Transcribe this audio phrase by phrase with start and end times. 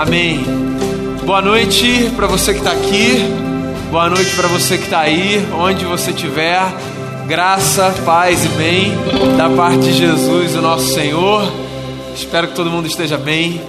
[0.00, 0.42] Amém.
[1.26, 3.18] Boa noite para você que está aqui.
[3.90, 6.58] Boa noite para você que está aí, onde você estiver.
[7.26, 8.92] Graça, paz e bem
[9.36, 11.42] da parte de Jesus, o nosso Senhor.
[12.14, 13.60] Espero que todo mundo esteja bem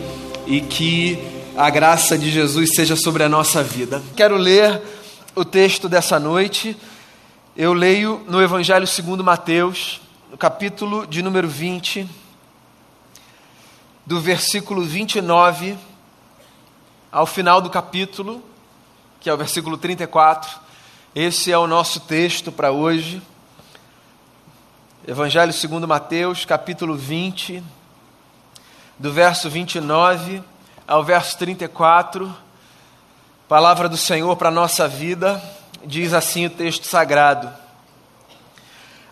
[0.47, 1.19] e que
[1.57, 4.01] a graça de Jesus seja sobre a nossa vida.
[4.15, 4.81] Quero ler
[5.35, 6.77] o texto dessa noite.
[7.57, 9.99] Eu leio no Evangelho segundo Mateus,
[10.31, 12.07] no capítulo de número 20,
[14.05, 15.90] do versículo 29
[17.11, 18.41] ao final do capítulo,
[19.19, 20.49] que é o versículo 34.
[21.13, 23.21] Esse é o nosso texto para hoje.
[25.05, 27.61] Evangelho segundo Mateus, capítulo 20,
[28.97, 30.41] do verso 29
[30.87, 32.33] ao verso 34.
[33.45, 35.43] Palavra do Senhor para a nossa vida,
[35.83, 37.51] diz assim o texto sagrado.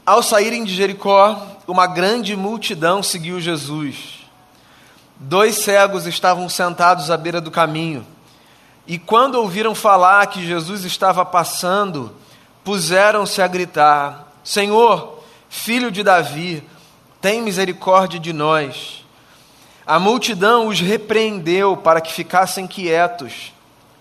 [0.05, 4.18] Ao saírem de Jericó, uma grande multidão seguiu Jesus.
[5.19, 8.07] Dois cegos estavam sentados à beira do caminho.
[8.87, 12.15] E quando ouviram falar que Jesus estava passando,
[12.63, 16.63] puseram-se a gritar: Senhor, filho de Davi,
[17.19, 19.05] tem misericórdia de nós.
[19.85, 23.51] A multidão os repreendeu para que ficassem quietos,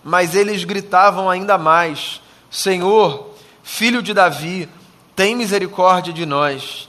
[0.03, 4.69] mas eles gritavam ainda mais: Senhor, filho de Davi,
[5.15, 6.87] tem misericórdia de nós.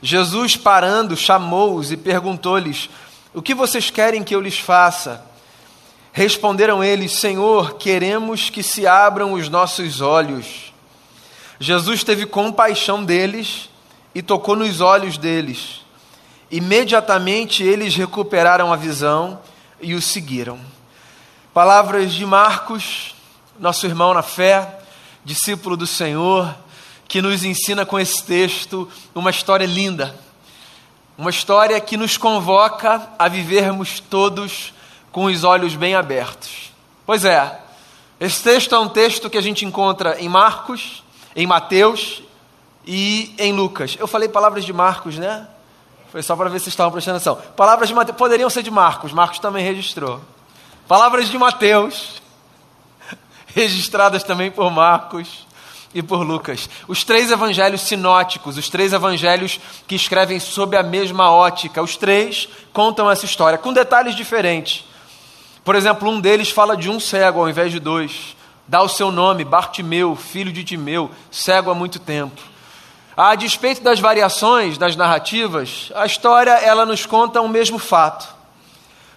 [0.00, 2.88] Jesus, parando, chamou-os e perguntou-lhes:
[3.38, 5.24] o que vocês querem que eu lhes faça?
[6.12, 10.74] Responderam eles: Senhor, queremos que se abram os nossos olhos.
[11.60, 13.70] Jesus teve compaixão deles
[14.12, 15.82] e tocou nos olhos deles.
[16.50, 19.38] Imediatamente eles recuperaram a visão
[19.80, 20.58] e o seguiram.
[21.54, 23.14] Palavras de Marcos,
[23.56, 24.80] nosso irmão na fé,
[25.24, 26.52] discípulo do Senhor,
[27.06, 30.26] que nos ensina com esse texto uma história linda
[31.18, 34.72] uma história que nos convoca a vivermos todos
[35.10, 36.72] com os olhos bem abertos.
[37.04, 37.60] Pois é,
[38.20, 41.02] esse texto é um texto que a gente encontra em Marcos,
[41.34, 42.22] em Mateus
[42.86, 43.96] e em Lucas.
[43.98, 45.48] Eu falei palavras de Marcos, né?
[46.12, 47.36] Foi só para ver se vocês estavam prestando atenção.
[47.56, 50.20] Palavras de Mateus poderiam ser de Marcos, Marcos também registrou.
[50.86, 52.22] Palavras de Mateus,
[53.56, 55.47] registradas também por Marcos
[55.94, 56.68] e por Lucas.
[56.86, 62.48] Os três evangelhos sinóticos, os três evangelhos que escrevem sob a mesma ótica, os três
[62.72, 64.84] contam essa história, com detalhes diferentes.
[65.64, 68.36] Por exemplo, um deles fala de um cego ao invés de dois.
[68.66, 72.40] Dá o seu nome, Bartimeu, filho de Timeu, cego há muito tempo.
[73.16, 78.34] A despeito das variações das narrativas, a história ela nos conta o mesmo fato.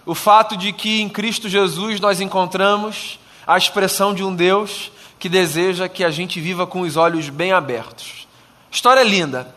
[0.04, 4.91] O fato de que em Cristo Jesus nós encontramos a expressão de um Deus
[5.22, 8.26] que deseja que a gente viva com os olhos bem abertos.
[8.72, 9.54] História linda.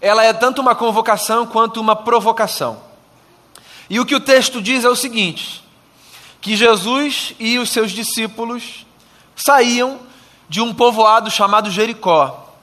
[0.00, 2.80] Ela é tanto uma convocação quanto uma provocação.
[3.90, 5.64] E o que o texto diz é o seguinte:
[6.40, 8.86] que Jesus e os seus discípulos
[9.34, 9.98] saíam
[10.48, 12.54] de um povoado chamado Jericó.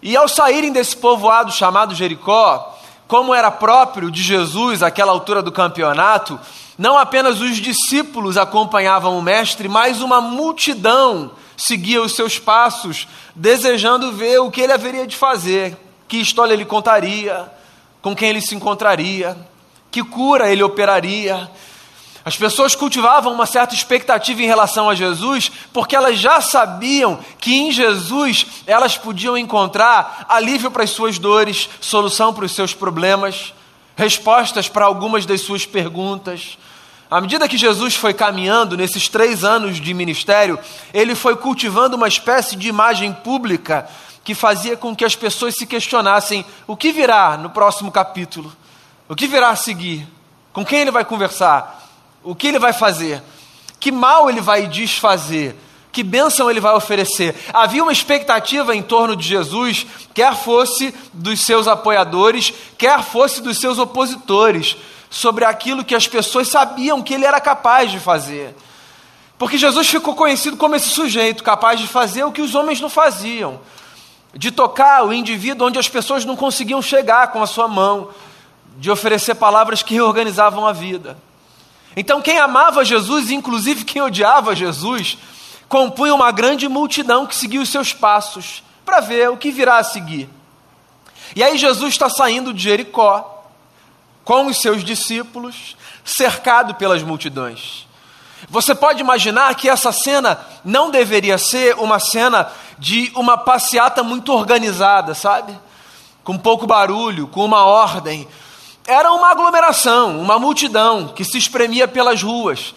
[0.00, 5.52] E ao saírem desse povoado chamado Jericó, como era próprio de Jesus àquela altura do
[5.52, 6.38] campeonato,
[6.78, 14.12] não apenas os discípulos acompanhavam o Mestre, mas uma multidão seguia os seus passos, desejando
[14.12, 15.76] ver o que ele haveria de fazer,
[16.08, 17.50] que história ele contaria,
[18.02, 19.36] com quem ele se encontraria,
[19.90, 21.48] que cura ele operaria.
[22.24, 27.54] As pessoas cultivavam uma certa expectativa em relação a Jesus, porque elas já sabiam que
[27.54, 33.52] em Jesus elas podiam encontrar alívio para as suas dores, solução para os seus problemas,
[33.94, 36.56] respostas para algumas das suas perguntas.
[37.10, 40.58] À medida que Jesus foi caminhando nesses três anos de ministério,
[40.94, 43.86] ele foi cultivando uma espécie de imagem pública
[44.24, 48.50] que fazia com que as pessoas se questionassem: o que virá no próximo capítulo?
[49.06, 50.08] O que virá a seguir?
[50.54, 51.83] Com quem ele vai conversar?
[52.24, 53.22] O que ele vai fazer?
[53.78, 55.54] Que mal ele vai desfazer?
[55.92, 57.36] Que bênção ele vai oferecer?
[57.52, 63.60] Havia uma expectativa em torno de Jesus, quer fosse dos seus apoiadores, quer fosse dos
[63.60, 64.76] seus opositores
[65.08, 68.56] sobre aquilo que as pessoas sabiam que ele era capaz de fazer.
[69.38, 72.88] Porque Jesus ficou conhecido como esse sujeito capaz de fazer o que os homens não
[72.88, 73.60] faziam,
[74.34, 78.08] de tocar o indivíduo onde as pessoas não conseguiam chegar com a sua mão,
[78.78, 81.16] de oferecer palavras que reorganizavam a vida.
[81.96, 85.18] Então, quem amava Jesus, inclusive quem odiava Jesus,
[85.68, 89.84] compunha uma grande multidão que seguia os seus passos para ver o que virá a
[89.84, 90.28] seguir.
[91.34, 93.44] E aí, Jesus está saindo de Jericó,
[94.24, 97.86] com os seus discípulos, cercado pelas multidões.
[98.48, 104.32] Você pode imaginar que essa cena não deveria ser uma cena de uma passeata muito
[104.32, 105.58] organizada, sabe?
[106.22, 108.28] Com pouco barulho, com uma ordem.
[108.86, 112.74] Era uma aglomeração, uma multidão que se espremia pelas ruas,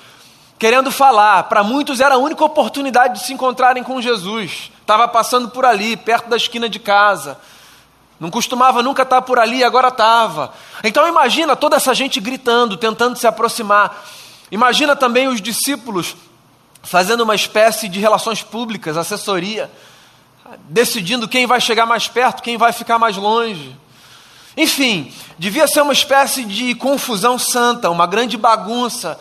[0.57, 1.43] querendo falar.
[1.43, 4.71] Para muitos era a única oportunidade de se encontrarem com Jesus.
[4.79, 7.37] Estava passando por ali, perto da esquina de casa.
[8.19, 10.53] Não costumava nunca estar por ali, agora estava.
[10.83, 14.05] Então imagina toda essa gente gritando, tentando se aproximar.
[14.49, 16.15] Imagina também os discípulos
[16.81, 19.69] fazendo uma espécie de relações públicas, assessoria,
[20.69, 23.75] decidindo quem vai chegar mais perto, quem vai ficar mais longe.
[24.57, 29.19] Enfim, devia ser uma espécie de confusão santa, uma grande bagunça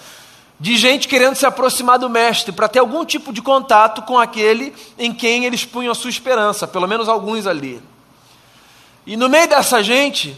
[0.58, 4.74] de gente querendo se aproximar do Mestre para ter algum tipo de contato com aquele
[4.98, 7.82] em quem eles punham a sua esperança, pelo menos alguns ali.
[9.06, 10.34] E no meio dessa gente,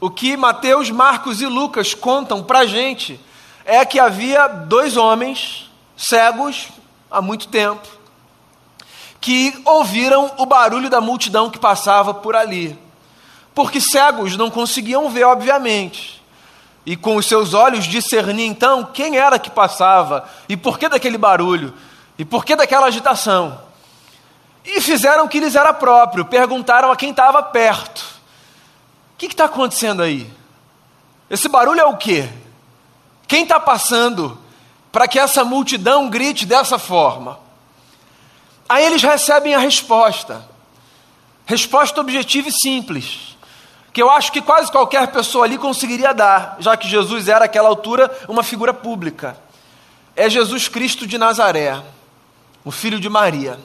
[0.00, 3.20] o que Mateus, Marcos e Lucas contam para a gente
[3.66, 6.68] é que havia dois homens cegos
[7.10, 7.86] há muito tempo,
[9.20, 12.78] que ouviram o barulho da multidão que passava por ali.
[13.60, 16.22] Porque cegos não conseguiam ver, obviamente.
[16.86, 21.18] E com os seus olhos discernir então quem era que passava e por que daquele
[21.18, 21.74] barulho
[22.18, 23.60] e por que daquela agitação.
[24.64, 28.00] E fizeram o que lhes era próprio, perguntaram a quem estava perto:
[29.14, 30.30] O que está acontecendo aí?
[31.28, 32.28] Esse barulho é o quê?
[33.28, 34.38] Quem está passando?
[34.90, 37.38] para que essa multidão grite dessa forma.
[38.66, 40.48] Aí eles recebem a resposta.
[41.46, 43.29] Resposta objetiva e simples.
[43.92, 47.68] Que eu acho que quase qualquer pessoa ali conseguiria dar, já que Jesus era, àquela
[47.68, 49.36] altura, uma figura pública.
[50.14, 51.82] É Jesus Cristo de Nazaré,
[52.64, 53.58] o filho de Maria.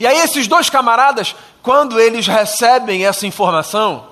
[0.00, 4.06] E aí, esses dois camaradas, quando eles recebem essa informação,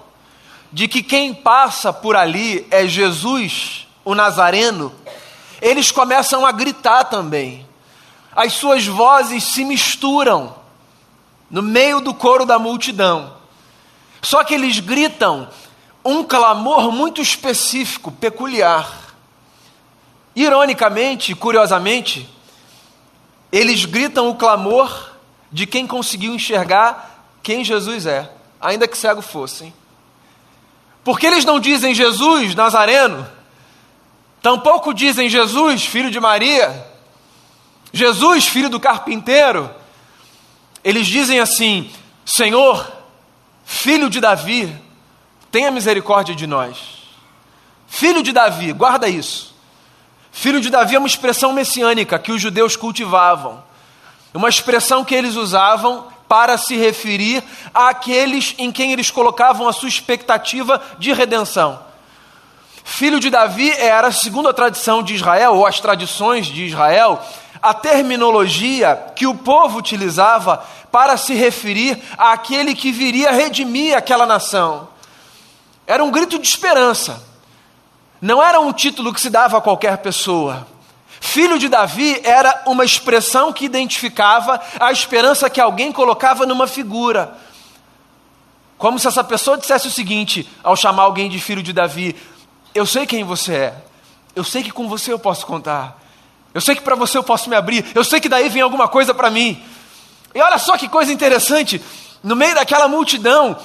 [0.72, 4.92] de que quem passa por ali é Jesus, o Nazareno,
[5.60, 7.66] eles começam a gritar também.
[8.34, 10.54] As suas vozes se misturam
[11.50, 13.35] no meio do coro da multidão.
[14.26, 15.48] Só que eles gritam
[16.04, 19.14] um clamor muito específico, peculiar.
[20.34, 22.28] Ironicamente, curiosamente,
[23.52, 25.12] eles gritam o clamor
[25.52, 28.28] de quem conseguiu enxergar quem Jesus é,
[28.60, 29.72] ainda que cego fossem.
[31.04, 33.24] Porque eles não dizem Jesus Nazareno,
[34.42, 36.84] Tampouco dizem Jesus, filho de Maria,
[37.92, 39.72] Jesus, filho do carpinteiro.
[40.82, 41.88] Eles dizem assim:
[42.24, 42.95] Senhor,
[43.66, 44.72] filho de Davi,
[45.50, 46.78] tenha misericórdia de nós.
[47.88, 49.54] Filho de Davi, guarda isso.
[50.30, 53.62] Filho de Davi é uma expressão messiânica que os judeus cultivavam,
[54.32, 57.42] uma expressão que eles usavam para se referir
[57.74, 61.80] àqueles em quem eles colocavam a sua expectativa de redenção.
[62.84, 67.20] Filho de Davi era, segundo a tradição de Israel, ou as tradições de Israel,
[67.60, 70.64] a terminologia que o povo utilizava
[70.96, 74.88] para se referir àquele que viria redimir aquela nação.
[75.86, 77.22] Era um grito de esperança.
[78.18, 80.66] Não era um título que se dava a qualquer pessoa.
[81.20, 87.36] Filho de Davi era uma expressão que identificava a esperança que alguém colocava numa figura.
[88.78, 92.16] Como se essa pessoa dissesse o seguinte, ao chamar alguém de filho de Davi:
[92.74, 93.74] eu sei quem você é.
[94.34, 96.02] Eu sei que com você eu posso contar.
[96.54, 97.84] Eu sei que para você eu posso me abrir.
[97.94, 99.62] Eu sei que daí vem alguma coisa para mim.
[100.36, 101.80] E olha só que coisa interessante.
[102.22, 103.56] No meio daquela multidão,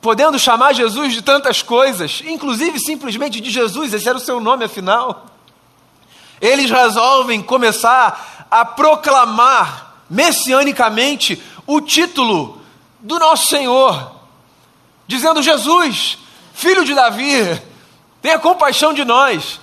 [0.00, 4.64] podendo chamar Jesus de tantas coisas, inclusive simplesmente de Jesus, esse era o seu nome
[4.64, 5.26] afinal.
[6.40, 12.60] Eles resolvem começar a proclamar messianicamente o título
[13.00, 14.12] do nosso Senhor,
[15.06, 16.18] dizendo: Jesus,
[16.52, 17.60] filho de Davi,
[18.20, 19.60] Tenha compaixão de nós.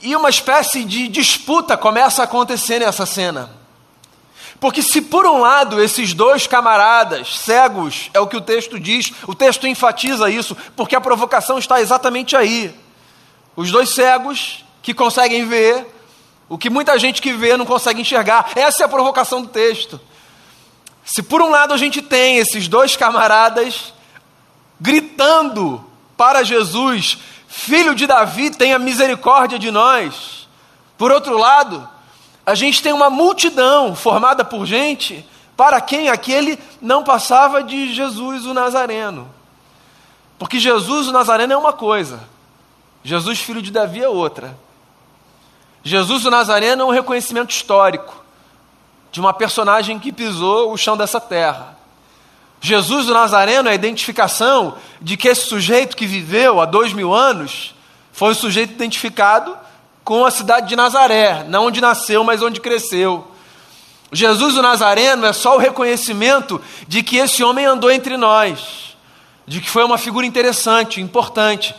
[0.00, 3.50] E uma espécie de disputa começa a acontecer nessa cena.
[4.58, 9.12] Porque, se por um lado esses dois camaradas cegos, é o que o texto diz,
[9.26, 12.74] o texto enfatiza isso, porque a provocação está exatamente aí.
[13.54, 15.86] Os dois cegos que conseguem ver,
[16.48, 18.50] o que muita gente que vê não consegue enxergar.
[18.54, 20.00] Essa é a provocação do texto.
[21.04, 23.92] Se por um lado a gente tem esses dois camaradas
[24.80, 25.84] gritando
[26.16, 30.48] para Jesus, filho de Davi, tenha misericórdia de nós.
[30.96, 31.88] Por outro lado,
[32.46, 38.46] a gente tem uma multidão formada por gente para quem aquele não passava de Jesus
[38.46, 39.28] o Nazareno.
[40.38, 42.20] Porque Jesus o Nazareno é uma coisa,
[43.02, 44.56] Jesus, filho de Davi, é outra.
[45.82, 48.14] Jesus o Nazareno é um reconhecimento histórico
[49.10, 51.76] de uma personagem que pisou o chão dessa terra.
[52.60, 57.14] Jesus o Nazareno é a identificação de que esse sujeito que viveu há dois mil
[57.14, 57.74] anos
[58.12, 59.56] foi um sujeito identificado
[60.06, 63.26] com a cidade de Nazaré, não onde nasceu, mas onde cresceu.
[64.12, 68.96] Jesus o Nazareno é só o reconhecimento de que esse homem andou entre nós.
[69.48, 71.74] de que foi uma figura interessante, importante.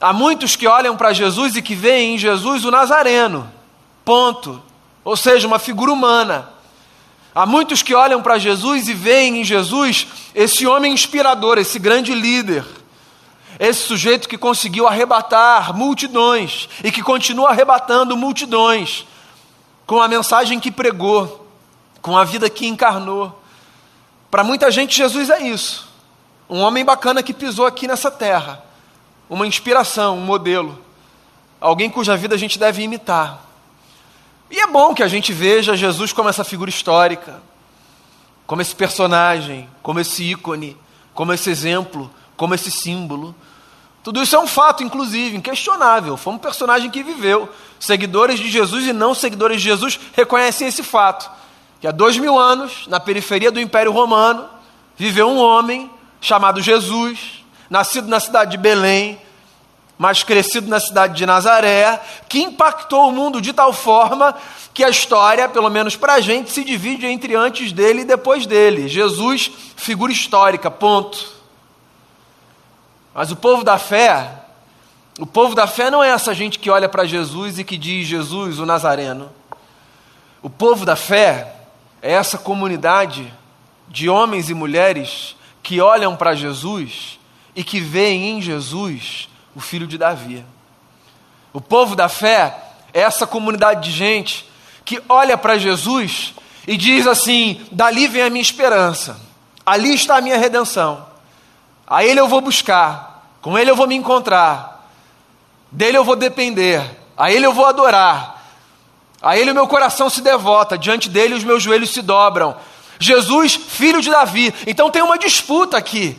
[0.00, 3.50] Há muitos que olham para Jesus e que veem em Jesus o Nazareno,
[4.02, 4.62] ponto.
[5.04, 6.48] Ou seja, uma figura humana.
[7.34, 12.14] Há muitos que olham para Jesus e veem em Jesus esse homem inspirador, esse grande
[12.14, 12.64] líder,
[13.68, 19.06] esse sujeito que conseguiu arrebatar multidões e que continua arrebatando multidões
[19.86, 21.46] com a mensagem que pregou,
[22.00, 23.40] com a vida que encarnou.
[24.28, 25.86] Para muita gente, Jesus é isso.
[26.50, 28.64] Um homem bacana que pisou aqui nessa terra.
[29.30, 30.76] Uma inspiração, um modelo.
[31.60, 33.44] Alguém cuja vida a gente deve imitar.
[34.50, 37.40] E é bom que a gente veja Jesus como essa figura histórica,
[38.44, 40.76] como esse personagem, como esse ícone,
[41.14, 43.32] como esse exemplo, como esse símbolo.
[44.02, 46.16] Tudo isso é um fato, inclusive, inquestionável.
[46.16, 47.48] Foi um personagem que viveu.
[47.78, 51.30] Seguidores de Jesus e não seguidores de Jesus reconhecem esse fato.
[51.80, 54.48] Que há dois mil anos, na periferia do Império Romano,
[54.96, 55.90] viveu um homem
[56.20, 59.20] chamado Jesus, nascido na cidade de Belém,
[59.98, 64.34] mas crescido na cidade de Nazaré, que impactou o mundo de tal forma
[64.74, 68.46] que a história, pelo menos para a gente, se divide entre antes dele e depois
[68.46, 68.88] dele.
[68.88, 71.41] Jesus, figura histórica, ponto.
[73.14, 74.30] Mas o povo da fé,
[75.18, 78.06] o povo da fé não é essa gente que olha para Jesus e que diz
[78.06, 79.30] Jesus, o Nazareno.
[80.42, 81.54] O povo da fé
[82.00, 83.32] é essa comunidade
[83.88, 87.18] de homens e mulheres que olham para Jesus
[87.54, 90.44] e que veem em Jesus o filho de Davi.
[91.52, 92.56] O povo da fé
[92.92, 94.50] é essa comunidade de gente
[94.84, 96.34] que olha para Jesus
[96.66, 99.20] e diz assim: dali vem a minha esperança,
[99.64, 101.06] ali está a minha redenção,
[101.86, 104.88] a Ele eu vou buscar, com Ele eu vou me encontrar,
[105.70, 106.82] dele eu vou depender,
[107.16, 108.42] a Ele eu vou adorar,
[109.20, 112.56] a Ele o meu coração se devota, diante dele os meus joelhos se dobram.
[112.98, 114.54] Jesus, filho de Davi.
[114.66, 116.16] Então tem uma disputa aqui.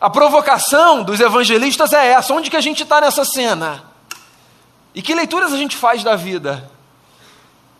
[0.00, 3.84] A provocação dos evangelistas é essa: onde que a gente está nessa cena?
[4.94, 6.70] E que leituras a gente faz da vida?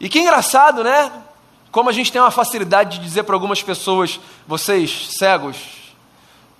[0.00, 1.10] E que engraçado, né?
[1.70, 5.56] Como a gente tem uma facilidade de dizer para algumas pessoas, vocês cegos,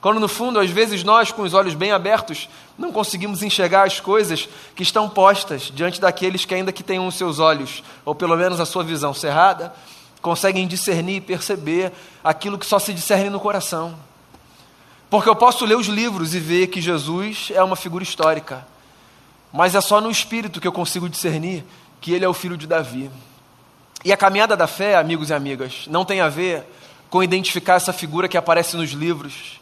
[0.00, 3.99] quando no fundo, às vezes, nós, com os olhos bem abertos, não conseguimos enxergar as
[3.99, 8.37] coisas que estão postas diante daqueles que, ainda que tenham os seus olhos, ou pelo
[8.37, 9.75] menos a sua visão cerrada,
[10.23, 13.99] conseguem discernir e perceber aquilo que só se discerne no coração.
[15.11, 18.67] Porque eu posso ler os livros e ver que Jesus é uma figura histórica,
[19.52, 21.64] mas é só no espírito que eu consigo discernir
[22.00, 23.11] que ele é o filho de Davi.
[24.05, 26.64] E a caminhada da fé, amigos e amigas, não tem a ver
[27.11, 29.61] com identificar essa figura que aparece nos livros,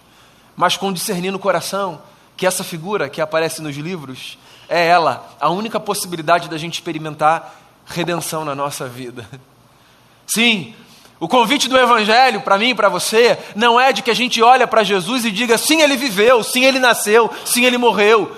[0.56, 2.00] mas com discernir no coração
[2.36, 7.54] que essa figura que aparece nos livros é ela, a única possibilidade da gente experimentar
[7.86, 9.28] redenção na nossa vida.
[10.26, 10.74] Sim,
[11.20, 14.42] o convite do Evangelho para mim e para você não é de que a gente
[14.42, 18.36] olha para Jesus e diga sim, ele viveu, sim, ele nasceu, sim, ele morreu.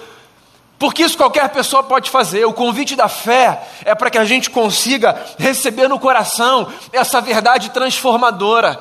[0.79, 2.45] Porque isso qualquer pessoa pode fazer.
[2.45, 7.71] O convite da fé é para que a gente consiga receber no coração essa verdade
[7.71, 8.79] transformadora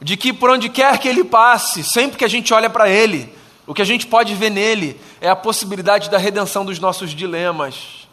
[0.00, 3.32] de que por onde quer que ele passe, sempre que a gente olha para ele,
[3.66, 8.06] o que a gente pode ver nele é a possibilidade da redenção dos nossos dilemas.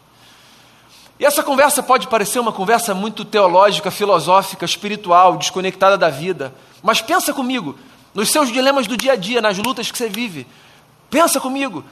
[1.18, 6.52] E essa conversa pode parecer uma conversa muito teológica, filosófica, espiritual, desconectada da vida.
[6.82, 7.78] Mas pensa comigo,
[8.12, 10.46] nos seus dilemas do dia a dia, nas lutas que você vive.
[11.08, 11.84] Pensa comigo,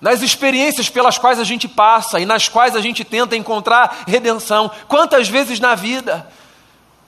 [0.00, 4.70] nas experiências pelas quais a gente passa e nas quais a gente tenta encontrar redenção.
[4.88, 6.26] Quantas vezes na vida,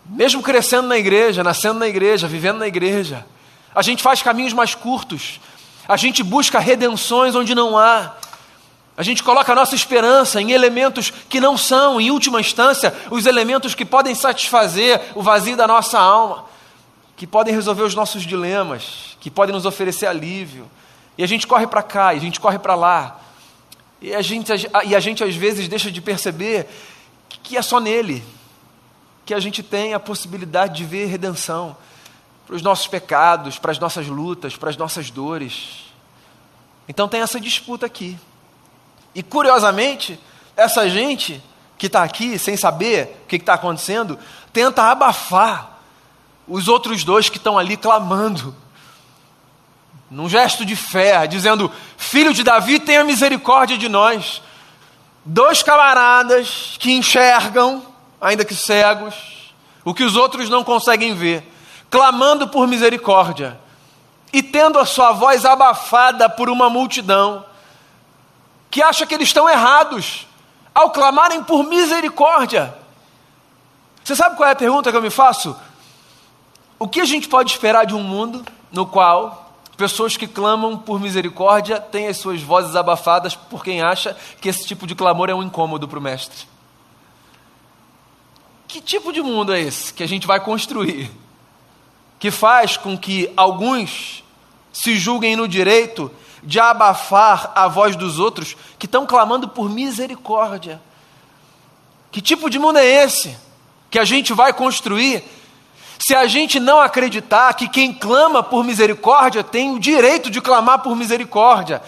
[0.09, 3.27] mesmo crescendo na igreja, nascendo na igreja, vivendo na igreja,
[3.75, 5.41] a gente faz caminhos mais curtos,
[5.89, 8.15] a gente busca redenções onde não há,
[8.97, 13.27] a gente coloca a nossa esperança em elementos que não são, em última instância, os
[13.27, 16.47] elementos que podem satisfazer o vazio da nossa alma,
[17.15, 20.71] que podem resolver os nossos dilemas, que podem nos oferecer alívio.
[21.19, 23.21] E a gente corre para cá, e a gente corre para lá.
[24.01, 24.51] E a, gente,
[24.87, 26.67] e a gente às vezes deixa de perceber
[27.43, 28.25] que é só nele
[29.27, 31.77] que a gente tem a possibilidade de ver redenção
[32.47, 35.85] para os nossos pecados, para as nossas lutas, para as nossas dores.
[36.89, 38.17] Então tem essa disputa aqui.
[39.13, 40.19] E curiosamente,
[40.57, 41.43] essa gente
[41.77, 44.17] que está aqui sem saber o que está acontecendo,
[44.53, 45.81] tenta abafar
[46.47, 48.55] os outros dois que estão ali clamando,
[50.09, 54.41] num gesto de fé, dizendo: Filho de Davi, tenha misericórdia de nós.
[55.25, 57.83] Dois camaradas que enxergam,
[58.27, 59.15] ainda que cegos,
[59.85, 61.49] o que os outros não conseguem ver,
[61.89, 63.59] clamando por misericórdia
[64.33, 67.45] e tendo a sua voz abafada por uma multidão
[68.69, 70.27] que acha que eles estão errados
[70.75, 72.77] ao clamarem por misericórdia.
[74.03, 75.57] Você sabe qual é a pergunta que eu me faço?
[76.81, 79.45] O que a gente pode esperar de um mundo no qual
[79.77, 84.67] Pessoas que clamam por misericórdia têm as suas vozes abafadas por quem acha que esse
[84.67, 86.56] tipo de clamor é um incômodo para o Mestre.
[88.77, 91.11] Que tipo de mundo é esse que a gente vai construir?
[92.19, 94.23] Que faz com que alguns
[94.71, 100.79] se julguem no direito de abafar a voz dos outros que estão clamando por misericórdia.
[102.13, 103.35] Que tipo de mundo é esse
[103.91, 105.25] que a gente vai construir
[105.99, 110.81] se a gente não acreditar que quem clama por misericórdia tem o direito de clamar
[110.81, 111.81] por misericórdia?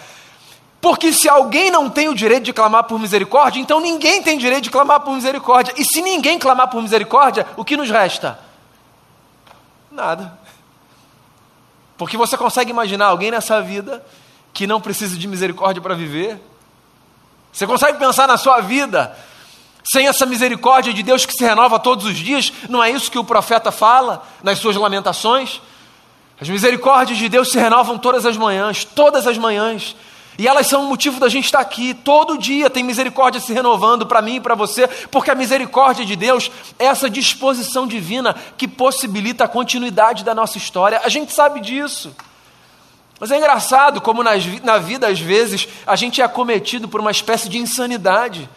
[0.81, 4.63] Porque se alguém não tem o direito de clamar por misericórdia, então ninguém tem direito
[4.63, 5.73] de clamar por misericórdia.
[5.77, 8.39] E se ninguém clamar por misericórdia, o que nos resta?
[9.91, 10.39] Nada.
[11.97, 14.05] Porque você consegue imaginar alguém nessa vida
[14.53, 16.39] que não precisa de misericórdia para viver?
[17.51, 19.13] Você consegue pensar na sua vida
[19.83, 22.53] sem essa misericórdia de Deus que se renova todos os dias?
[22.69, 25.61] Não é isso que o profeta fala nas suas lamentações?
[26.39, 29.93] As misericórdias de Deus se renovam todas as manhãs, todas as manhãs.
[30.39, 31.93] E elas são o motivo da gente estar aqui.
[31.93, 36.15] Todo dia tem misericórdia se renovando para mim e para você, porque a misericórdia de
[36.15, 41.01] Deus é essa disposição divina que possibilita a continuidade da nossa história.
[41.03, 42.15] A gente sabe disso.
[43.19, 47.11] Mas é engraçado como nas, na vida, às vezes, a gente é acometido por uma
[47.11, 48.49] espécie de insanidade.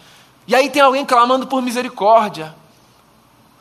[0.46, 2.54] E aí tem alguém clamando por misericórdia,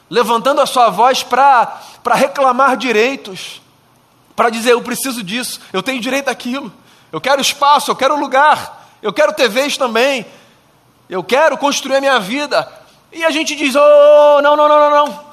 [0.07, 1.81] levantando a sua voz para
[2.13, 3.63] reclamar direitos,
[4.35, 6.71] para dizer: Eu preciso disso, eu tenho direito àquilo
[7.11, 10.25] eu quero espaço, eu quero lugar, eu quero TVs também,
[11.09, 12.71] eu quero construir a minha vida.
[13.11, 15.25] E a gente diz: oh, não, não, não, não, não.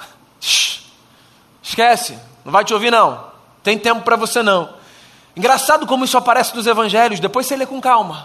[1.63, 3.29] Esquece, não vai te ouvir não.
[3.63, 4.75] Tem tempo para você não.
[5.37, 8.25] Engraçado como isso aparece nos evangelhos, depois você lê com calma.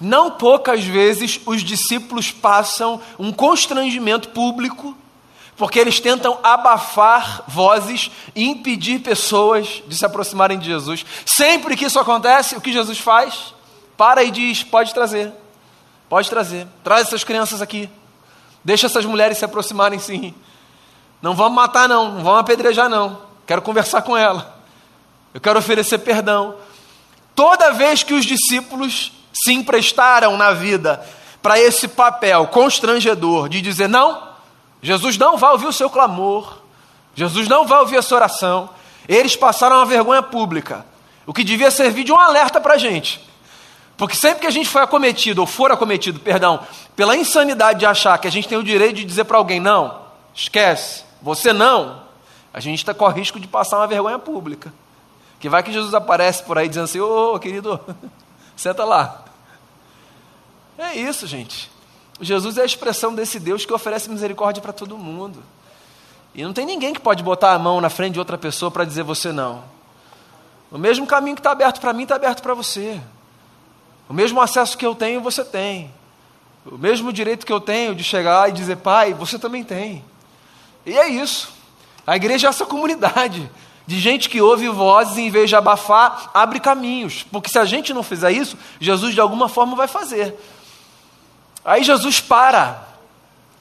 [0.00, 4.96] Não poucas vezes os discípulos passam um constrangimento público
[5.60, 11.04] porque eles tentam abafar vozes e impedir pessoas de se aproximarem de Jesus.
[11.26, 13.52] Sempre que isso acontece, o que Jesus faz?
[13.94, 15.30] Para e diz: pode trazer,
[16.08, 17.90] pode trazer, traz essas crianças aqui,
[18.64, 20.34] deixa essas mulheres se aproximarem sim.
[21.20, 23.20] Não vamos matar, não, não vamos apedrejar, não.
[23.46, 24.58] Quero conversar com ela,
[25.34, 26.54] eu quero oferecer perdão.
[27.34, 31.06] Toda vez que os discípulos se emprestaram na vida
[31.42, 34.29] para esse papel constrangedor de dizer: não,
[34.82, 36.58] Jesus não vai ouvir o seu clamor,
[37.14, 38.70] Jesus não vai ouvir a sua oração.
[39.08, 40.86] Eles passaram uma vergonha pública,
[41.26, 43.20] o que devia servir de um alerta para a gente.
[43.96, 46.60] Porque sempre que a gente foi acometido, ou for acometido, perdão,
[46.96, 50.00] pela insanidade de achar que a gente tem o direito de dizer para alguém, não,
[50.34, 52.02] esquece, você não,
[52.52, 54.72] a gente está com o risco de passar uma vergonha pública.
[55.38, 57.80] Que vai que Jesus aparece por aí dizendo assim, ô oh, querido,
[58.56, 59.24] senta lá.
[60.78, 61.70] É isso, gente.
[62.20, 65.42] Jesus é a expressão desse Deus que oferece misericórdia para todo mundo.
[66.34, 68.84] E não tem ninguém que pode botar a mão na frente de outra pessoa para
[68.84, 69.64] dizer você não.
[70.70, 73.00] O mesmo caminho que está aberto para mim está aberto para você.
[74.08, 75.92] O mesmo acesso que eu tenho, você tem.
[76.64, 80.04] O mesmo direito que eu tenho de chegar e dizer, pai, você também tem.
[80.84, 81.52] E é isso.
[82.06, 83.50] A igreja é essa comunidade
[83.86, 87.24] de gente que ouve vozes e, em vez de abafar, abre caminhos.
[87.24, 90.36] Porque se a gente não fizer isso, Jesus de alguma forma vai fazer.
[91.64, 92.88] Aí Jesus para.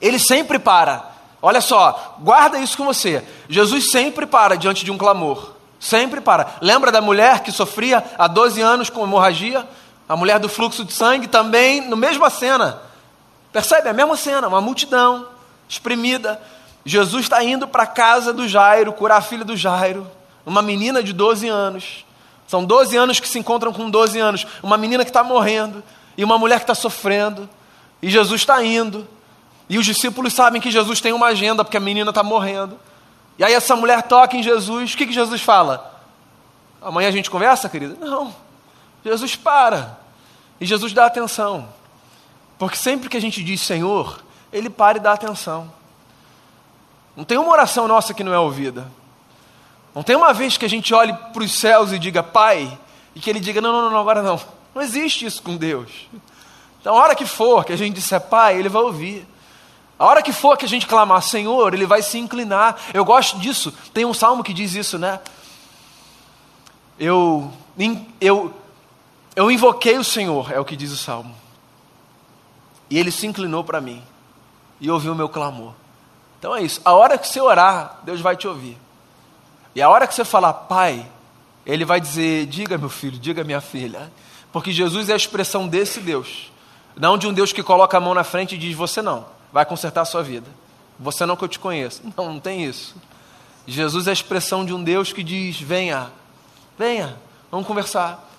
[0.02, 1.10] Ele sempre para.
[1.42, 3.24] Olha só, guarda isso com você.
[3.48, 5.54] Jesus sempre para diante de um clamor.
[5.80, 6.56] Sempre para.
[6.62, 9.66] Lembra da mulher que sofria há 12 anos com hemorragia?
[10.08, 12.82] A mulher do fluxo de sangue também, no mesma cena.
[13.52, 13.90] Percebe?
[13.90, 15.28] A mesma cena, uma multidão
[15.68, 16.42] exprimida.
[16.84, 20.10] Jesus está indo para a casa do Jairo, curar a filha do Jairo,
[20.46, 22.06] uma menina de 12 anos.
[22.48, 24.48] São 12 anos que se encontram com 12 anos.
[24.64, 25.84] Uma menina que está morrendo
[26.18, 27.48] e uma mulher que está sofrendo.
[28.02, 29.08] E Jesus está indo.
[29.70, 32.80] E os discípulos sabem que Jesus tem uma agenda, porque a menina está morrendo.
[33.38, 34.94] E aí essa mulher toca em Jesus.
[34.94, 36.02] O que, que Jesus fala?
[36.82, 37.96] Amanhã a gente conversa, querida?
[38.00, 38.34] Não.
[39.04, 39.98] Jesus para.
[40.60, 41.70] E Jesus dá atenção.
[42.58, 45.72] Porque sempre que a gente diz Senhor, Ele para e dá atenção.
[47.16, 48.90] Não tem uma oração nossa que não é ouvida.
[49.94, 52.78] Não tem uma vez que a gente olhe para os céus e diga Pai,
[53.16, 54.40] e que Ele diga: Não, não, não, agora não.
[54.74, 56.08] Não existe isso com Deus.
[56.80, 59.28] Então, a hora que for que a gente disser Pai, Ele vai ouvir.
[59.98, 62.80] A hora que for que a gente clamar Senhor, Ele vai se inclinar.
[62.94, 63.74] Eu gosto disso.
[63.94, 65.20] Tem um salmo que diz isso, né?
[66.98, 67.52] Eu,
[68.20, 68.54] eu,
[69.36, 71.36] eu invoquei o Senhor, é o que diz o salmo.
[72.90, 74.02] E Ele se inclinou para mim
[74.80, 75.74] e ouviu o meu clamor.
[76.40, 76.80] Então é isso.
[76.86, 78.78] A hora que você orar, Deus vai te ouvir.
[79.76, 81.06] E a hora que você falar, Pai,
[81.66, 84.10] Ele vai dizer: Diga, meu filho, diga, minha filha.
[84.52, 86.50] Porque Jesus é a expressão desse Deus
[87.00, 89.66] não de um Deus que coloca a mão na frente e diz: Você não, vai
[89.66, 90.48] consertar a sua vida.
[91.00, 92.02] Você não que eu te conheço.
[92.18, 92.94] Não, não tem isso.
[93.66, 96.12] Jesus é a expressão de um Deus que diz: Venha,
[96.78, 97.18] venha,
[97.50, 98.30] vamos conversar.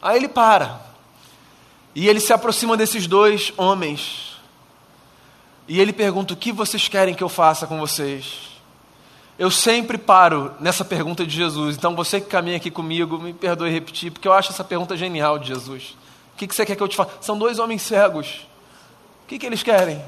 [0.00, 0.80] Aí ele para.
[1.94, 4.38] E ele se aproxima desses dois homens.
[5.68, 8.56] E ele pergunta: O que vocês querem que eu faça com vocês?
[9.38, 11.76] Eu sempre paro nessa pergunta de Jesus.
[11.76, 15.38] Então você que caminha aqui comigo, me perdoe repetir, porque eu acho essa pergunta genial
[15.38, 15.94] de Jesus.
[16.36, 17.12] O que você quer que eu te faça?
[17.22, 18.46] São dois homens cegos.
[19.24, 20.04] O que eles querem?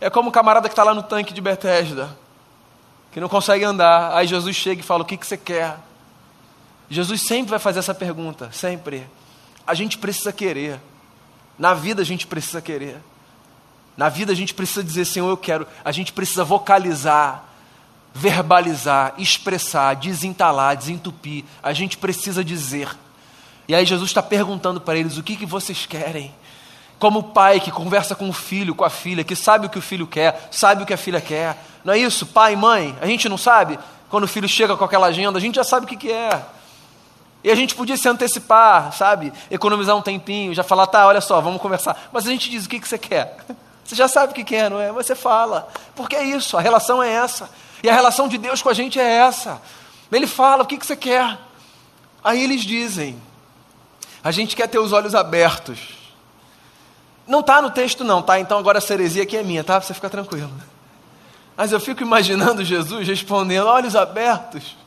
[0.00, 2.10] É como o camarada que está lá no tanque de Bethesda,
[3.12, 4.16] que não consegue andar.
[4.16, 5.78] Aí Jesus chega e fala: O que você quer?
[6.90, 9.06] Jesus sempre vai fazer essa pergunta, sempre.
[9.64, 10.80] A gente precisa querer.
[11.56, 12.96] Na vida a gente precisa querer.
[13.96, 15.68] Na vida a gente precisa dizer, Senhor, eu quero.
[15.84, 17.44] A gente precisa vocalizar,
[18.12, 21.44] verbalizar, expressar, desentalar, desentupir.
[21.62, 22.88] A gente precisa dizer.
[23.68, 26.34] E aí Jesus está perguntando para eles: o que, que vocês querem?
[26.98, 29.78] Como o pai que conversa com o filho, com a filha, que sabe o que
[29.78, 31.56] o filho quer, sabe o que a filha quer.
[31.84, 32.26] Não é isso?
[32.26, 33.78] Pai, mãe, a gente não sabe?
[34.08, 36.42] Quando o filho chega com aquela agenda, a gente já sabe o que, que é.
[37.44, 39.32] E a gente podia se antecipar, sabe?
[39.50, 42.08] Economizar um tempinho, já falar, tá, olha só, vamos conversar.
[42.12, 43.36] Mas a gente diz, o que, que você quer?
[43.84, 44.92] Você já sabe o que quer, não é?
[44.92, 45.68] Você fala.
[45.96, 47.50] Porque é isso, a relação é essa.
[47.82, 49.60] E a relação de Deus com a gente é essa.
[50.10, 51.36] Ele fala, o que, que você quer?
[52.22, 53.20] Aí eles dizem,
[54.22, 55.78] a gente quer ter os olhos abertos.
[57.26, 58.38] Não está no texto não, tá?
[58.38, 59.74] Então agora a ceresia aqui é minha, tá?
[59.74, 60.50] Para você ficar tranquilo.
[61.56, 64.82] Mas eu fico imaginando Jesus respondendo, olhos abertos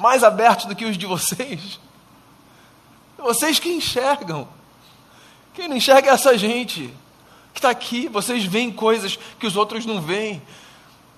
[0.00, 1.78] mais abertos do que os de vocês.
[3.18, 4.48] Vocês que enxergam.
[5.52, 6.92] Quem não enxerga é essa gente
[7.52, 8.08] que está aqui.
[8.08, 10.40] Vocês veem coisas que os outros não veem.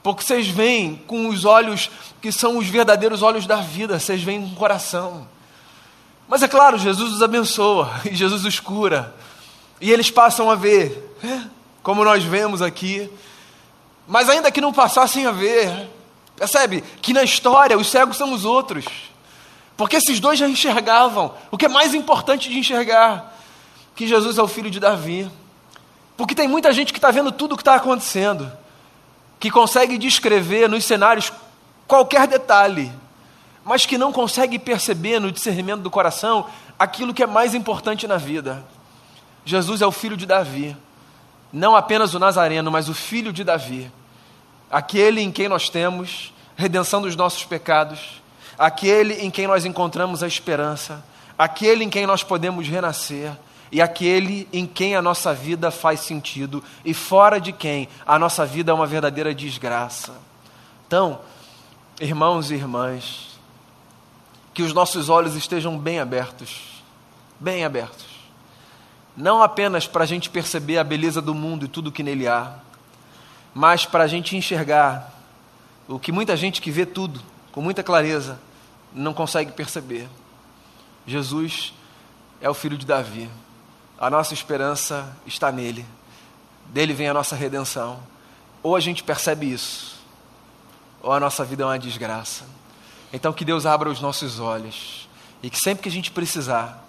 [0.03, 4.43] Porque vocês veem com os olhos que são os verdadeiros olhos da vida, vocês veem
[4.43, 5.29] com o coração.
[6.33, 9.15] Mas é claro, Jesus os abençoa e Jesus os cura.
[9.79, 11.51] E eles passam a ver, né?
[11.83, 13.11] como nós vemos aqui.
[14.09, 15.91] Mas ainda que não passassem a ver,
[16.37, 16.83] Percebe?
[17.03, 18.87] Que na história os cegos são os outros.
[19.77, 21.35] Porque esses dois já enxergavam.
[21.51, 23.37] O que é mais importante de enxergar?
[23.95, 25.31] Que Jesus é o filho de Davi.
[26.17, 28.51] Porque tem muita gente que está vendo tudo o que está acontecendo,
[29.39, 31.31] que consegue descrever nos cenários
[31.87, 32.91] qualquer detalhe,
[33.65, 36.47] mas que não consegue perceber no discernimento do coração
[36.79, 38.65] aquilo que é mais importante na vida.
[39.45, 40.77] Jesus é o filho de Davi,
[41.53, 43.91] não apenas o Nazareno, mas o filho de Davi.
[44.71, 48.23] Aquele em quem nós temos redenção dos nossos pecados,
[48.59, 51.05] aquele em quem nós encontramos a esperança,
[51.39, 53.33] aquele em quem nós podemos renascer.
[53.71, 56.63] E aquele em quem a nossa vida faz sentido.
[56.85, 60.13] E fora de quem a nossa vida é uma verdadeira desgraça.
[60.87, 61.21] Então,
[61.99, 63.32] irmãos e irmãs,
[64.55, 66.83] que os nossos olhos estejam bem abertos,
[67.39, 68.07] bem abertos,
[69.17, 72.55] não apenas para a gente perceber a beleza do mundo e tudo que nele há,
[73.55, 75.13] mas para a gente enxergar
[75.89, 78.41] o que muita gente que vê tudo com muita clareza
[78.93, 80.09] não consegue perceber.
[81.07, 81.75] Jesus
[82.41, 83.29] é o filho de Davi.
[83.99, 85.85] A nossa esperança está nele.
[86.67, 88.01] Dele vem a nossa redenção.
[88.63, 90.01] Ou a gente percebe isso,
[91.03, 92.45] ou a nossa vida é uma desgraça.
[93.13, 95.09] Então que Deus abra os nossos olhos
[95.43, 96.83] e que sempre que a gente precisar,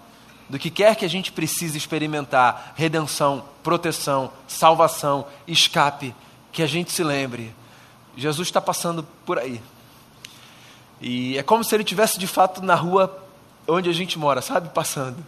[0.48, 6.14] do que quer que a gente precise experimentar, redenção, proteção, salvação, escape,
[6.52, 7.54] que a gente se lembre:
[8.16, 9.60] Jesus está passando por aí.
[11.00, 13.22] E é como se ele tivesse de fato na rua
[13.66, 14.68] onde a gente mora, sabe?
[14.68, 15.24] Passando.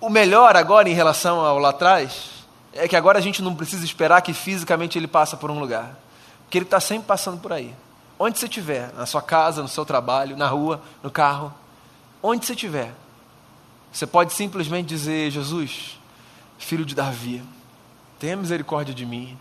[0.00, 2.30] O melhor agora em relação ao lá atrás
[2.72, 5.96] é que agora a gente não precisa esperar que fisicamente ele passe por um lugar.
[6.44, 7.72] Porque ele está sempre passando por aí.
[8.24, 11.52] Onde você estiver, na sua casa, no seu trabalho, na rua, no carro,
[12.22, 12.94] onde você estiver,
[13.92, 15.98] você pode simplesmente dizer: Jesus,
[16.56, 17.42] filho de Davi,
[18.20, 19.36] tenha misericórdia de mim.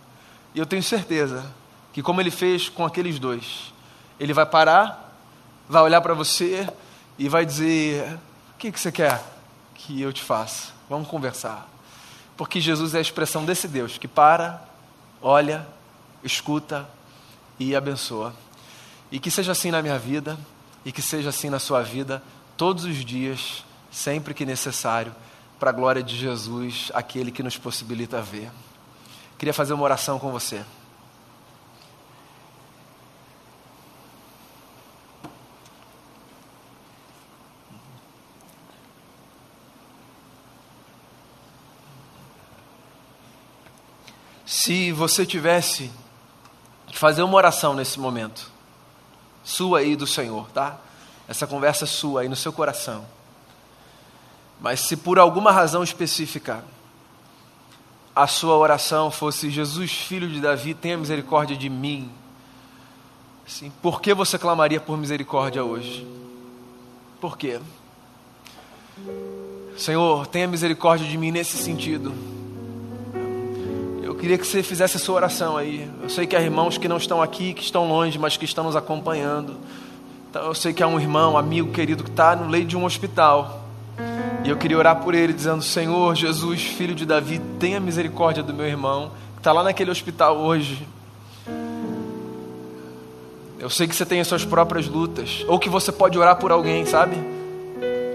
[0.56, 1.46] E eu tenho certeza
[1.94, 3.72] que, como ele fez com aqueles dois,
[4.20, 5.16] ele vai parar,
[5.70, 6.68] vai olhar para você
[7.20, 8.18] e vai dizer:
[8.56, 9.24] O que, que você quer
[9.76, 10.74] que eu te faça?
[10.90, 11.70] Vamos conversar.
[12.36, 14.60] Porque Jesus é a expressão desse Deus que para,
[15.22, 15.68] olha,
[16.24, 16.90] escuta
[17.60, 18.34] e abençoa.
[19.12, 20.40] E que seja assim na minha vida,
[20.86, 22.24] e que seja assim na sua vida,
[22.56, 25.14] todos os dias, sempre que necessário,
[25.60, 28.50] para a glória de Jesus, aquele que nos possibilita ver.
[29.38, 30.64] Queria fazer uma oração com você.
[44.46, 45.92] Se você tivesse
[46.88, 48.52] que fazer uma oração nesse momento,
[49.44, 50.78] sua aí do Senhor, tá?
[51.28, 53.06] Essa conversa sua aí no seu coração.
[54.60, 56.64] Mas se por alguma razão específica
[58.16, 62.12] a sua oração fosse: Jesus, filho de Davi, tenha misericórdia de mim.
[63.48, 66.08] Sim, por que você clamaria por misericórdia hoje?
[67.20, 67.60] Por quê?
[69.78, 72.14] Senhor, tenha misericórdia de mim nesse sentido.
[74.22, 75.90] Queria que você fizesse a sua oração aí.
[76.00, 78.66] Eu sei que há irmãos que não estão aqui, que estão longe, mas que estão
[78.66, 79.56] nos acompanhando.
[80.30, 82.86] Então, eu sei que há um irmão, amigo querido, que está no leito de um
[82.86, 83.66] hospital.
[84.46, 88.54] E eu queria orar por ele, dizendo: Senhor Jesus, filho de Davi, tenha misericórdia do
[88.54, 90.88] meu irmão, que está lá naquele hospital hoje.
[93.58, 96.52] Eu sei que você tem as suas próprias lutas, ou que você pode orar por
[96.52, 97.18] alguém, sabe?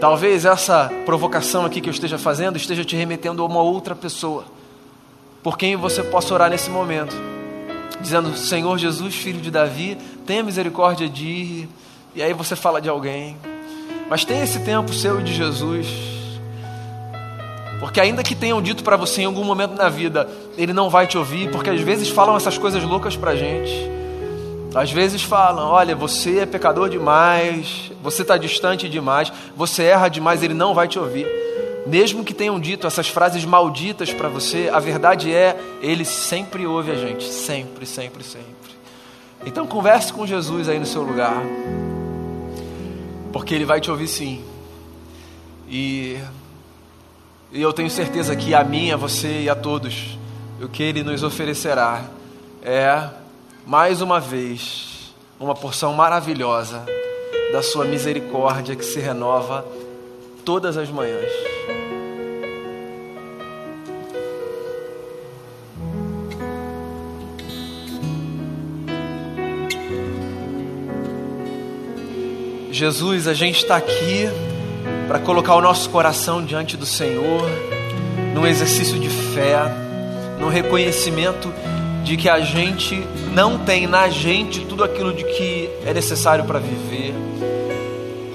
[0.01, 4.45] Talvez essa provocação aqui que eu esteja fazendo esteja te remetendo a uma outra pessoa,
[5.47, 7.15] por quem você possa orar nesse momento,
[8.01, 11.69] dizendo: Senhor Jesus, filho de Davi, tenha misericórdia de.
[12.17, 13.37] E aí você fala de alguém,
[14.11, 15.87] mas tenha esse tempo seu de Jesus,
[17.79, 20.29] porque ainda que tenham dito para você em algum momento na vida,
[20.59, 23.73] ele não vai te ouvir, porque às vezes falam essas coisas loucas para gente.
[24.75, 30.43] Às vezes falam: olha, você é pecador demais, você está distante demais, você erra demais,
[30.43, 31.25] ele não vai te ouvir.
[31.87, 36.91] Mesmo que tenham dito essas frases malditas para você, a verdade é, ele sempre ouve
[36.91, 38.47] a gente, sempre, sempre, sempre.
[39.45, 41.41] Então converse com Jesus aí no seu lugar,
[43.33, 44.45] porque ele vai te ouvir sim.
[45.69, 46.19] E,
[47.53, 50.19] e eu tenho certeza que a mim, a você e a todos,
[50.61, 52.05] o que ele nos oferecerá
[52.63, 53.09] é
[53.65, 56.85] mais uma vez, uma porção maravilhosa
[57.53, 59.65] da Sua misericórdia que se renova
[60.45, 61.56] todas as manhãs.
[72.77, 74.29] Jesus, a gente está aqui
[75.09, 77.49] para colocar o nosso coração diante do Senhor,
[78.35, 79.63] num exercício de fé,
[80.39, 81.51] num reconhecimento
[82.05, 86.59] de que a gente não tem na gente tudo aquilo de que é necessário para
[86.59, 87.15] viver,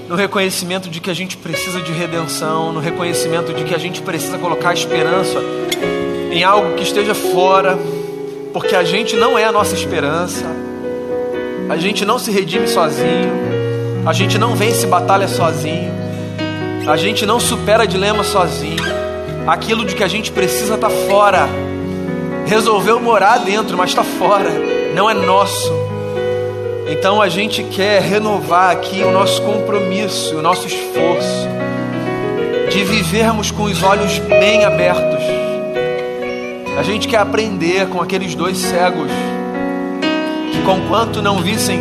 [0.09, 4.01] no reconhecimento de que a gente precisa de redenção, no reconhecimento de que a gente
[4.01, 5.37] precisa colocar esperança
[6.31, 7.77] em algo que esteja fora,
[8.51, 10.45] porque a gente não é a nossa esperança,
[11.69, 13.50] a gente não se redime sozinho,
[14.05, 15.91] a gente não vence batalha sozinho,
[16.87, 18.83] a gente não supera dilema sozinho,
[19.47, 21.47] aquilo de que a gente precisa está fora
[22.45, 24.49] resolveu morar dentro, mas está fora,
[24.93, 25.71] não é nosso.
[26.89, 31.47] Então a gente quer renovar aqui o nosso compromisso, o nosso esforço
[32.69, 35.23] de vivermos com os olhos bem abertos.
[36.77, 39.11] A gente quer aprender com aqueles dois cegos
[40.51, 41.79] que, conquanto não vissem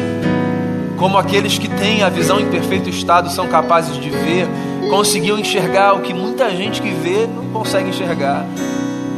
[1.01, 4.47] como aqueles que têm a visão em perfeito estado são capazes de ver,
[4.91, 8.45] conseguiam enxergar o que muita gente que vê não consegue enxergar.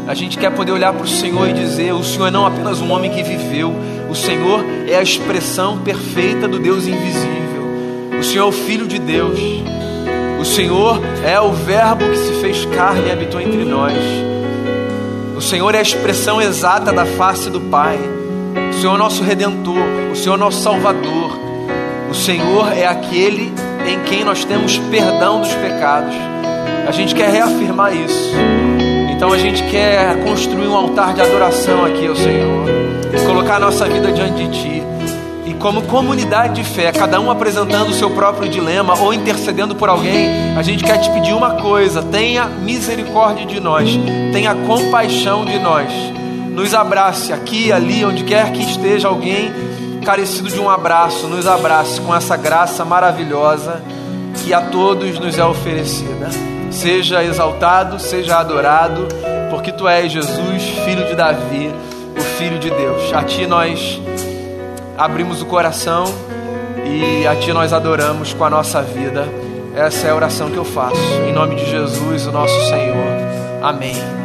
[0.06, 2.80] A gente quer poder olhar para o Senhor e dizer: o Senhor é não apenas
[2.80, 3.74] um homem que viveu,
[4.08, 7.64] o Senhor é a expressão perfeita do Deus invisível.
[8.20, 9.40] O Senhor é o Filho de Deus.
[10.40, 13.98] O Senhor é o Verbo que se fez carne e habitou entre nós.
[15.36, 17.98] O Senhor é a expressão exata da face do Pai.
[18.70, 19.82] O Senhor é o nosso redentor.
[20.12, 21.41] O Senhor é o nosso Salvador.
[22.22, 23.52] Senhor é aquele
[23.84, 26.14] em quem nós temos perdão dos pecados.
[26.86, 28.30] A gente quer reafirmar isso.
[29.10, 32.64] Então a gente quer construir um altar de adoração aqui ao Senhor,
[33.26, 34.82] colocar a nossa vida diante de Ti.
[35.46, 39.88] E como comunidade de fé, cada um apresentando o seu próprio dilema ou intercedendo por
[39.88, 43.90] alguém, a gente quer te pedir uma coisa: tenha misericórdia de nós,
[44.32, 45.90] tenha compaixão de nós.
[46.52, 49.71] Nos abrace aqui, ali, onde quer que esteja alguém
[50.02, 53.82] carecido de um abraço, nos abrace com essa graça maravilhosa
[54.42, 56.28] que a todos nos é oferecida.
[56.70, 59.06] Seja exaltado, seja adorado,
[59.50, 61.72] porque tu és Jesus, filho de Davi,
[62.16, 63.12] o filho de Deus.
[63.12, 64.00] A ti nós
[64.96, 66.04] abrimos o coração
[66.84, 69.26] e a ti nós adoramos com a nossa vida.
[69.74, 71.00] Essa é a oração que eu faço.
[71.28, 73.06] Em nome de Jesus, o nosso Senhor.
[73.62, 74.21] Amém.